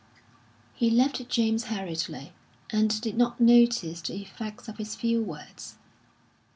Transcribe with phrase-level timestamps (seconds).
[0.73, 2.33] He left James hurriedly,
[2.71, 5.75] and did not notice the effect of his few words....